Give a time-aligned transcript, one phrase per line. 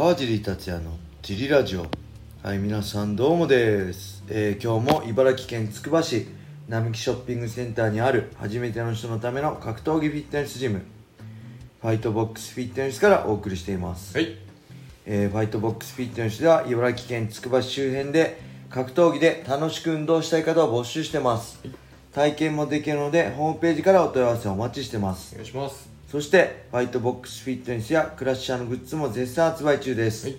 [0.00, 1.84] 川尻達也のジリラジオ。
[2.42, 6.26] はい皆さんどうもです、えー今日も茨城県つくば市
[6.68, 10.80] 並木ショッピングセンターにある初めての人のための格闘技フィットネスジム
[11.82, 14.38] ファイトボックスフィットネスからお送りしています、はい。
[15.04, 18.40] えーファイトボックスフィットネスでは茨城県つくば市周辺で
[18.70, 21.60] 格闘技で楽しく運動したい方を募集してます。
[22.14, 25.34] 体験もできるのでホームページからお問い合わせお待ちしてます。
[25.34, 30.38] お願いしますそしてファイトボックスフィットネスやクラッシャーのグッズも絶賛発売中です、はい。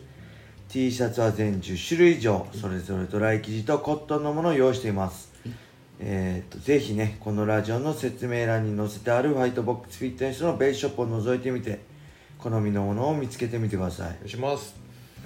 [0.67, 5.31] T シャツは全10種類以上それぞれドライ生地とコットンのものを用意しています、
[6.01, 11.79] えー、とぜひねこのラジオの説明欄に載せてあるファイトボックスフィットネスのベースショップを覗いてみて
[12.37, 14.07] 好みのものを見つけてみてください。
[14.07, 14.75] お、願いします。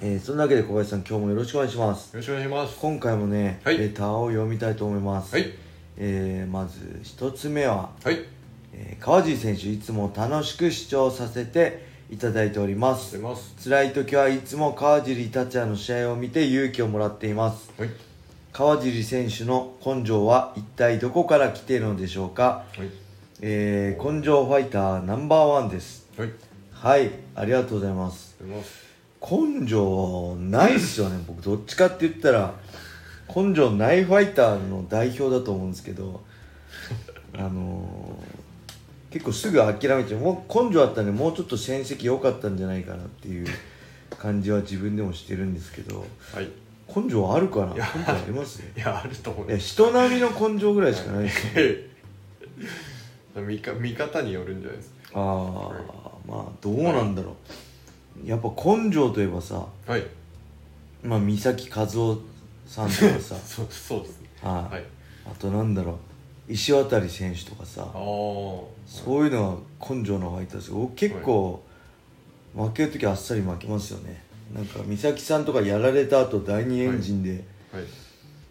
[0.00, 2.12] えー、そんなわけで小林さん今日もよろしくお願いします。
[2.12, 2.78] よろしくお願いします。
[2.78, 3.78] 今回もね、はい。
[3.78, 5.52] レターを読みたいと思います、はい。
[5.96, 8.35] えーまず一つ目ははい
[8.76, 13.18] えー川尻選手いつも楽しく視聴させていただいておりま出す。
[13.64, 17.70] 辛い時はいつも川尻達也の試合を見て勇気をもらっています。
[17.78, 17.90] はい。
[18.52, 22.88] 川尻選手の根性は一体どこから来ているのでしょうか、はい。
[23.40, 26.06] えー根性ファイターナンバーワンです。
[26.16, 26.30] はい。
[26.72, 27.10] はい。
[27.34, 28.36] ありがとうございます。
[28.40, 28.86] 出ます。
[29.20, 31.22] 根性ないっすよね。
[31.26, 32.54] 僕どっちかって言ったら
[33.34, 36.22] 根性ないファイターの代表だと思うんですけど
[37.36, 38.35] あのー
[39.10, 40.20] 結構すぐ諦めちゃう。
[40.20, 43.46] もう根性あったんでもうちょっと戦績良かったんじゃないかなっていう
[44.18, 46.04] 感じは自分でもしてるんですけど。
[46.34, 46.48] はい。
[46.94, 47.72] 根性あるかな？
[47.72, 48.62] 根いや性あります？
[48.62, 49.48] いやあると思う。
[49.48, 53.42] いや人並みの根性ぐらいしかないですよ。
[53.46, 57.36] 見か見方によるんじゃないですああまあどうなんだろ
[58.24, 58.26] う。
[58.26, 60.06] やっぱ根性といえばさかはい。
[61.02, 62.18] まあ三崎和夫
[62.66, 63.34] さんとかさ。
[63.44, 64.28] そうそうですね。
[64.42, 64.74] はい。
[64.74, 64.84] はい。
[65.26, 65.94] あとなんだろう
[66.48, 71.62] 石渡選手とかさそういうのは根性のファイターです僕結構
[72.56, 74.24] 負ける時あっさり負けますよね。
[74.54, 77.84] なんか美咲さんとかやられた後第二エンジンで、はい。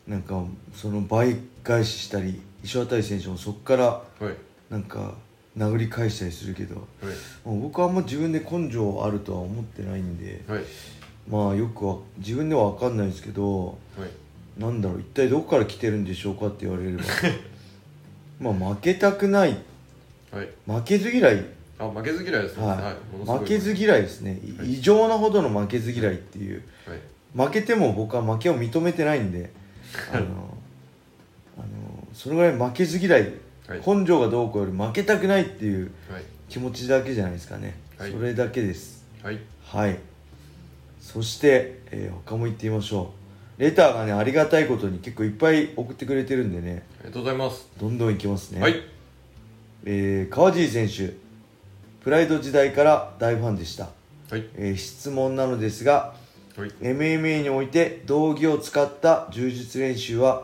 [0.08, 0.44] なんか
[0.76, 4.36] その倍返ししたり石渡選手もそこからはい。
[4.70, 5.16] なんか
[5.58, 7.48] 殴り返したりするけどはい。
[7.48, 10.64] もう僕はあんま自分で根性あるとは思ってないんではい。
[11.28, 14.62] まあよくは自分では分かんないですけどはい。
[14.62, 17.04] なんだろう一体どこから来てるんでしょうかって言われれば
[18.40, 19.58] まあ負けたくない。
[20.32, 20.50] はい。
[20.68, 21.46] 負けず嫌い。
[21.78, 22.66] あ負けず嫌いですね。
[22.66, 24.74] はい、ものすごい負けず嫌いですね、いはい。
[24.74, 26.64] 異常なほどの負けず嫌いっていう。
[26.88, 27.48] はい。
[27.48, 29.52] 負けても僕は負けを認めてないんで
[30.14, 30.24] あの
[31.58, 33.22] あのそれぐらい負けず嫌い、
[33.68, 33.82] はい。
[33.86, 36.24] 根性がどうこうより負けたくないっていうはい。
[36.48, 38.12] 気持ちだけじゃないですかね、はい。
[38.12, 39.06] それだけです。
[39.22, 39.40] はい。
[39.64, 39.98] はい。
[41.02, 43.25] そして、えー他も言ってみましょう
[43.58, 46.84] レターがねありがたいことに結構いっぱい送ってくれてるんでね。
[47.00, 47.70] ありがとうございます。
[47.80, 48.62] どんどんいきますね。
[48.62, 48.82] はい。
[49.86, 51.14] えー川尻選手
[52.04, 53.90] プライド時代から大ファンでした、
[54.30, 54.46] はい。
[54.56, 56.16] えー質問なのですが
[56.58, 56.70] はい。
[56.82, 60.44] MMA において道着を使った柔術練習は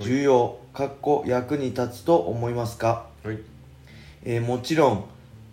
[0.00, 3.38] 重要、かっこ役に立つと思いますか、はい。
[4.24, 5.04] えーもちろん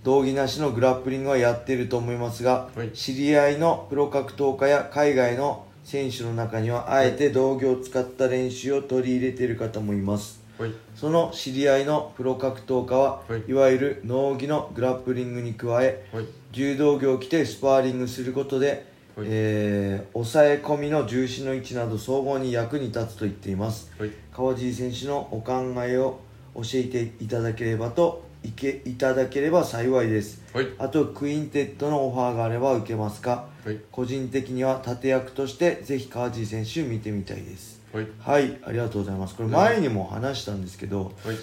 [0.04, 2.92] 道着なしのグラップリングはやっていると思いますが、はい。
[2.92, 10.42] 知り合いのプロ格闘家や海外の選手の中にはあえて道着を使った練習を取り入れている方もいます。
[10.60, 10.74] はい。
[10.96, 13.44] その知り合いのプロ格闘家は、はい。
[13.50, 16.26] い、わゆる農着のグラップリングに加えはい。
[16.52, 19.28] 柔道着を着てスパーリングすることで、はい。
[19.30, 23.90] えー抑え込みの重心の位置など総合に役に立つと言っています。
[23.98, 24.12] はい。
[24.34, 26.20] 川尻選手のお考えを
[26.56, 30.44] 教えていただければといけいただければ幸いです。
[30.54, 30.68] はい。
[30.80, 33.48] あと QUINTET のオファーがあれば受けますか？
[33.68, 33.82] はい。
[33.92, 37.82] 個人的には盾役としてぜひ川尻選手見てみたいです。
[37.92, 38.08] はい。
[38.18, 39.36] はいありがとうございます。
[39.36, 41.36] これ前にも話したんですけどはい。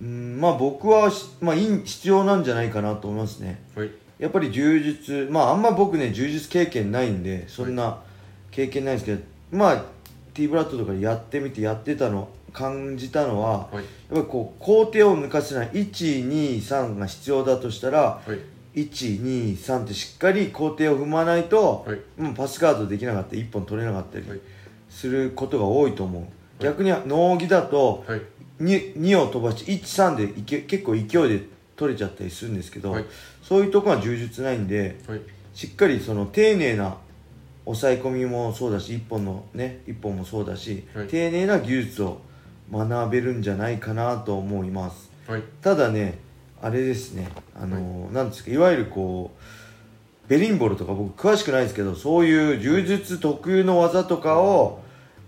[0.00, 3.62] うんまあ僕はし、まあ、必要なんじゃないかなと思いますね。
[3.76, 3.90] はい。
[4.18, 8.00] やっぱり柔術まああんま僕ね柔術経験ないんでそんな
[8.50, 9.84] 経験ないんですけど、まあ
[10.32, 13.74] T ブラッドとかでやってみてやってたの感じたのは、はい。
[13.74, 22.00] やっぱりこう工程を抜かせない123が必要だとしたらはい123ってしっかり工程を踏まないと、はい。
[22.18, 24.40] うんパスガードできなかったり1本取れなかったりはい。
[24.88, 28.22] することが多いと思う、逆に農技だとはい。
[28.60, 33.04] 2, 2を飛ばして13でいけ結構勢いで取れちゃったりするんですけど、はい。
[33.42, 35.20] そういうとこは柔術ないんではい。
[35.52, 36.96] しっかりその丁寧な
[37.64, 41.06] 抑え込みもそうだし一本のね一本もそうだし、はい。
[41.06, 42.20] 丁寧な技術を
[42.72, 45.10] 学べるんじゃないかなと思います。
[45.28, 45.42] はい。
[45.60, 46.18] ただね
[46.64, 47.28] あれですね。
[47.54, 54.80] あの、なんですかいわゆるこうベリンボルとか僕詳しくないですけどそういう柔術特有の技とかを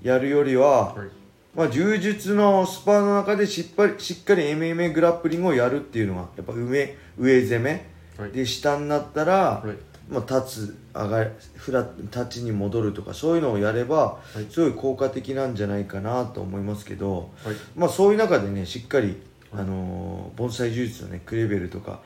[0.02, 1.08] やるよりは、はい。
[1.54, 7.86] まあ、柔術のスパの中でしっかりしっかり MMA グラップリングをやるっていうのがやっぱ上上攻め
[8.16, 8.32] はい。
[8.32, 9.76] で下になったら、はい。
[10.08, 14.50] まあ、立つ上がフラ立ちに戻るとかそういうのをやれば、はい。
[14.50, 17.56] すごい効果的なんじゃないかなと思いますけど、はい。
[17.74, 19.20] まあ、そういう中でねしっかり、
[19.52, 22.00] あのー盆栽柔術のねクレベルとか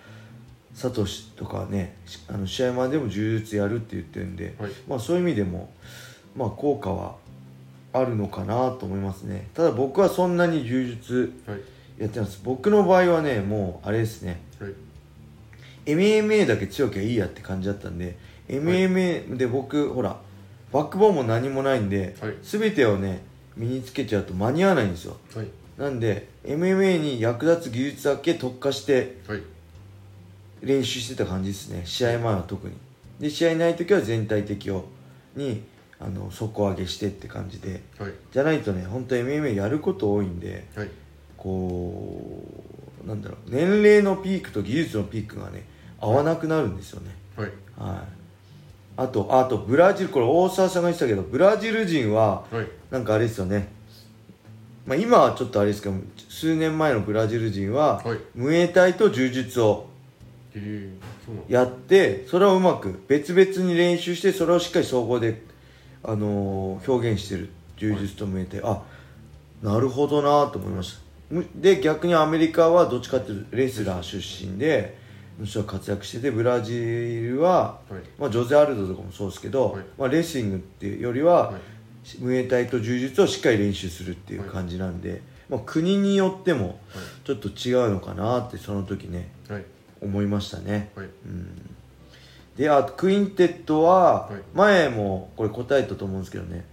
[0.74, 4.70] サトシとかねしあの試合までも柔術やるって言ってるんで、はい。
[4.88, 5.70] まあ、そういう意味でも、
[6.36, 7.16] まあ、効果は
[7.92, 9.48] あるのかなと思いますね。
[9.52, 11.60] ただ僕はそんなに柔術はい。
[11.98, 12.40] やってます。
[12.42, 14.40] 僕の場合はねもうあれですね。
[14.58, 14.72] はい。
[15.86, 18.16] MMA だけ強きゃいいやって感じだったんで
[18.48, 20.18] MMA で僕ほら
[20.72, 22.34] バックボーンも何もないんで、はい。
[22.42, 23.22] 全てをね
[23.56, 25.16] 身につけちゃうと間に合わないんですよ。
[25.34, 25.48] はい
[25.80, 29.42] なんで MMA に役立つ技術だけ特化してはい。
[30.60, 31.82] 練習してた感じですね。
[31.86, 32.74] 試合前は特に。
[33.18, 34.84] で試合ない時は全体的を
[35.34, 35.62] に
[35.98, 37.82] あの底上げしてって感じで。
[37.98, 38.12] はい。
[38.30, 40.90] じゃないとね本当 MMA やること多いんではい。
[41.38, 42.44] こ
[43.02, 45.64] うなんだろう年齢のピークと技術のピークがね
[45.98, 47.16] 合わなくなるんですよね。
[47.36, 47.50] はい。
[47.78, 47.98] はい。
[48.98, 52.66] あとあとブラジルこれ大沢さんが言ってたけどブラジル人ははい。
[52.90, 53.79] なんかあれですよね
[54.86, 55.96] まあ今はちょっとあれですけど
[56.28, 58.18] 数年前のブラジル人は、はい。
[58.34, 59.88] ムエタイと柔術を
[61.48, 65.42] やってそれをうまく別々に練習してそれをしっかり総合で、
[66.02, 67.50] あのー表現してる。
[67.76, 68.82] 柔術とムエタイ、あ
[69.62, 71.00] なるほどなと思いました。
[71.30, 74.98] むで逆にアメリカはどっちかっていうとレスラー出身で
[75.38, 76.74] の人が活躍しててブラジ
[77.22, 78.00] ルは、はい。
[78.18, 79.84] まあ、ジョゼ・アルドとかもそうですけど、はい。
[79.96, 81.60] まあ、レスリングっていうよりは、はい
[82.20, 86.78] ムエタイと柔術をしっかり練習するっていう感じなんで、まあ、国によっても
[87.24, 89.64] ちょっと違うのかなってその時ねはい。
[90.00, 91.06] 思いましたね、はい。
[91.06, 91.76] うん、
[92.56, 94.40] であと QUINTETははい。
[94.54, 96.64] 前もこれ答えたと思うんですけどね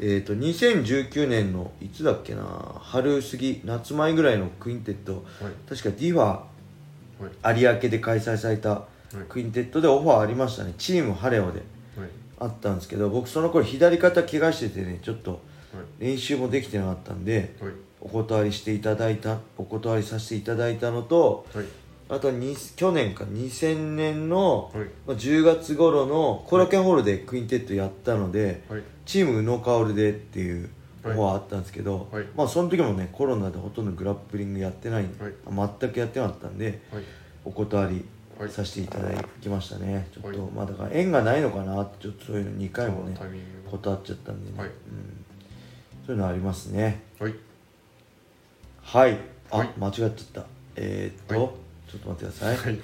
[0.00, 2.44] えー、と2019年のいつだっけな
[2.80, 5.52] 春過ぎ夏前ぐらいのクインテットはい。
[5.68, 7.60] 確かディファはい。
[7.60, 8.82] 有明で開催された
[9.28, 10.74] QUINTETでオファーありましたね。
[10.78, 11.60] チームハレオで。
[11.96, 12.08] はい
[12.40, 15.40] あったんですけど僕その頃左肩怪我しててねちょっとはい。
[15.98, 17.72] 練習もできてなかったんではい。
[18.00, 21.64] お断りしていただいたお断りさせていただいたのとはい。
[22.10, 24.84] あとに去年か2000年の、はい。
[25.06, 28.82] まあ、10月頃のコロケンホールでクインテットやったので、はい。
[29.04, 30.70] チーム宇野薫でっていう
[31.04, 32.24] オはあったんですけど、はい。
[32.34, 35.68] まあその時もねコロナでほとんどグラップリングやってない、はい。
[35.80, 37.02] 全くやってなかったんではい。
[37.44, 38.04] お断りはい
[38.46, 40.50] させていただきましたね、ちょっと、はい。
[40.54, 43.18] まあだから縁がないのかなってちょっとそういうの2回もね
[43.70, 44.68] 断っちゃったんでね、はい。
[44.68, 44.74] うん、
[46.06, 47.02] そういうのありますね。
[47.18, 47.34] はい。
[48.82, 49.18] はい。
[49.50, 49.70] あ、はい。
[49.76, 50.44] 間違っちゃった。
[50.76, 51.52] えー、っと、はい。
[51.90, 52.80] ちょっと待ってください、はい。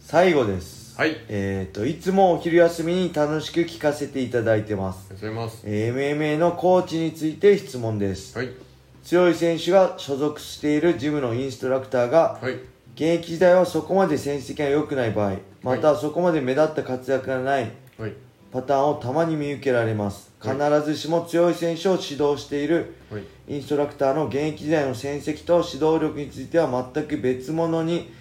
[0.00, 0.98] 最後です。
[0.98, 1.16] はい。
[1.28, 5.08] えー、っといつもお昼休みに楽しく聞かせていただいてます。
[5.10, 5.62] ありがとうございます。
[5.64, 8.36] えー MMA のコーチについて質問です。
[8.38, 8.50] はい。
[9.04, 18.12] 強い選手が所属しているジムのインストラクターがはい現役時代はそこまで成績が良くない場合またはそこまで目立った活躍がないはい。
[18.52, 20.30] パターンをたまに見受けられます。
[20.40, 20.82] 必はい。
[20.82, 23.22] ずしも強い選手を指導しているはい。
[23.48, 28.12] インストラクターの現役時代の戦績と指導力については全く別物に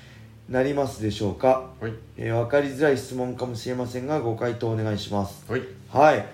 [0.47, 1.93] なりますでしょうか、はい。
[2.17, 5.51] えー分かりづらい質問かもしれませんがご回答お願いします。
[5.51, 5.61] はい。
[5.89, 6.25] はい。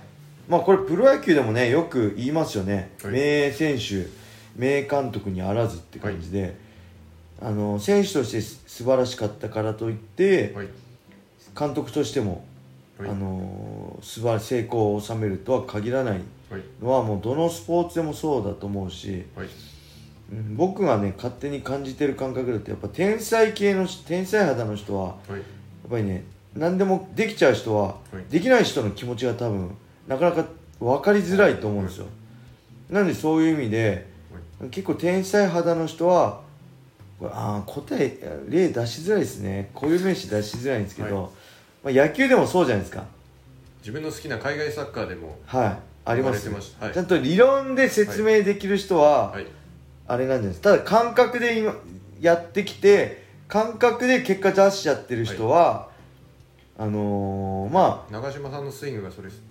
[0.47, 3.13] まあこれプロ野球でもねよく言いますよね、はい。
[3.13, 4.07] 名選手
[4.55, 6.55] 名監督にあらずって感じで、
[7.41, 10.67] あの選手としてす素晴らしかったからといって、はい。
[11.57, 12.45] 監督としても、
[12.99, 13.09] はい。
[13.09, 16.61] あの素晴らしい成功を収めるとは限らないはい。
[16.81, 19.47] のはもうどのスポーツでもそうだと思うし、はい。
[20.31, 25.31] うん僕がね勝手に感じてる感覚だとやっぱ天才系の天才肌の人ははい。
[25.33, 25.41] やっ
[25.89, 26.23] ぱりね
[26.55, 28.31] 何でもできちゃう人は、はい。
[28.31, 29.71] できない人の気持ちが多分
[30.07, 30.45] なかなか
[30.79, 32.05] 分かりづらいと思うんですよ、
[32.89, 34.07] なんでそういう意味で
[34.69, 36.41] 結構天才肌の人は
[37.21, 39.71] あー答え例出しづらいですね。
[39.73, 41.33] 固有名詞出しづらいんですけど、
[41.83, 43.05] まあ、野球でもそうじゃないですか。
[43.79, 46.93] 自分の好きな海外サッカーでもはいありますはい。
[46.93, 49.47] ちゃんと理論で説明できる人は、はい。
[50.07, 50.71] あれなんじゃないですか。
[50.71, 51.75] ただ感覚で今
[52.21, 55.89] やってきて感覚で結果出しちゃってる人は、
[56.79, 59.29] あのー、まあ長嶋さんのスイングがそれ。
[59.29, 59.41] で す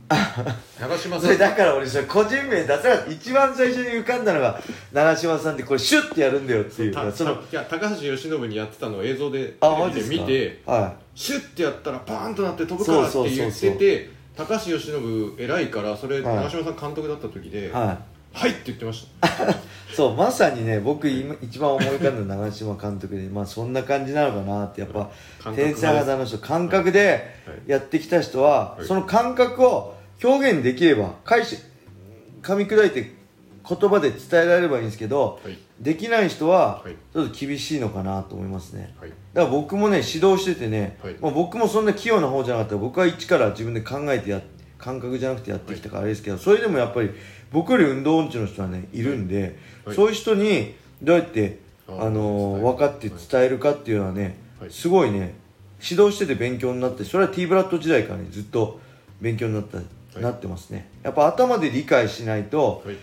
[0.80, 1.30] 長嶋そさん。
[1.32, 3.10] れだから俺それ個人名出さなかった。
[3.10, 4.60] 一番最初に浮かんだのが
[4.92, 6.94] 長嶋さんってこれシュッてやるんだよっていう。
[6.94, 16.36] たそのいや高橋由伸にやってたのを映像でで見てはシュッてやったらパーンとなって飛ぶからって言ってて高橋由伸偉いからそれはい。
[16.36, 17.70] 長嶋さん監督だった時でい、
[18.36, 19.28] 「はい」はって言ってました。
[19.50, 19.54] い、
[19.94, 25.10] そうまさにね僕今一番思い浮かんだ長嶋監督でまあそんな感じなのかなってやっぱ
[25.54, 27.24] 天才肌の人感覚で
[27.66, 28.86] やってきた人は、はい。
[28.86, 31.58] その感覚を表現できれば返し
[32.42, 33.14] 噛み砕いて
[33.68, 35.58] 言葉で伝えられればいいんですけど、はい。
[35.80, 36.94] できない人ははい。
[37.12, 38.94] ちょっと厳しいのかなと思いますね。
[39.00, 39.10] はい。
[39.32, 41.16] だから僕もね指導しててね、はい。
[41.20, 44.42] まあ、僕もそんな器用な方じゃなかったら僕は一から自分で考えてや
[44.78, 47.10] 感覚じゃなくてやってきたからあれですけど、それでもやっぱり
[47.52, 49.96] 僕より運動音痴の人はねいるんで、はい。
[49.96, 54.70] そういう人にどうやってあの分かって伝えるかっていうのはね、はい。
[54.70, 55.34] すごいね
[55.80, 58.80] 指導してて勉強になってそれは T ブラッド時代からねずっと
[59.20, 60.22] 勉強になった、い。
[60.22, 60.88] なってますね。
[61.02, 62.96] やっぱ頭で理解しないとはい。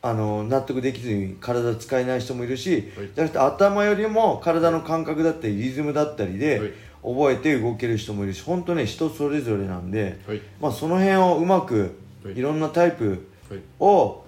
[0.00, 3.10] あの納得できずに体使えない人もいるし、はい。
[3.14, 10.40] じゃなくて頭よりも体の感覚だったりリズムだったりで、はい覚えて動ける人もいるし本当ね人それぞれなんで、はい。
[10.60, 12.36] まあ、その辺をうまくはい。
[12.36, 13.60] いろんなタイプはい。
[13.80, 14.24] を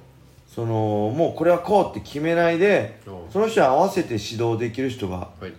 [0.47, 3.01] そのもうこれはこうって決めないで
[3.31, 5.53] その人に合わせて指導できる人が、はい。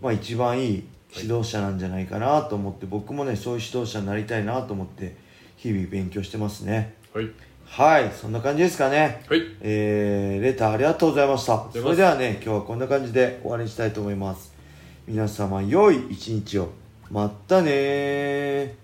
[0.00, 5.16] まあ、一番いい指導者なんじゃないかなと思って、僕もねそういう指導者になりたいなと思って
[5.56, 6.94] 日々勉強してますね。
[7.14, 7.30] はい。
[7.64, 8.10] はい。
[8.12, 9.22] そんな感じですかね。
[9.28, 9.42] はい。
[9.60, 11.66] えー、レターありがとうございました。
[11.72, 14.57] それではね今日はこんな感じで終わりにしたいと思います
[15.08, 16.68] 皆様良い一日を。
[17.10, 18.74] まったね